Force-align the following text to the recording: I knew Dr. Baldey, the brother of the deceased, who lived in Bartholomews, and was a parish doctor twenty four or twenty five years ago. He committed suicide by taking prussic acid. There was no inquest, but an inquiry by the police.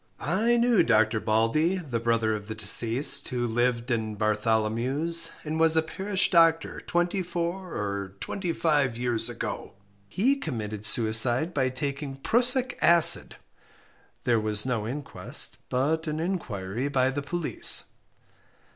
I 0.19 0.57
knew 0.57 0.81
Dr. 0.81 1.19
Baldey, 1.21 1.77
the 1.77 1.99
brother 1.99 2.33
of 2.33 2.47
the 2.47 2.55
deceased, 2.55 3.27
who 3.29 3.45
lived 3.45 3.91
in 3.91 4.15
Bartholomews, 4.15 5.29
and 5.43 5.59
was 5.59 5.77
a 5.77 5.83
parish 5.83 6.31
doctor 6.31 6.79
twenty 6.81 7.21
four 7.21 7.75
or 7.75 8.15
twenty 8.19 8.51
five 8.51 8.97
years 8.97 9.29
ago. 9.29 9.75
He 10.09 10.37
committed 10.37 10.87
suicide 10.87 11.53
by 11.53 11.69
taking 11.69 12.15
prussic 12.15 12.79
acid. 12.81 13.35
There 14.23 14.39
was 14.39 14.65
no 14.65 14.87
inquest, 14.87 15.57
but 15.69 16.07
an 16.07 16.19
inquiry 16.19 16.87
by 16.87 17.11
the 17.11 17.21
police. 17.21 17.91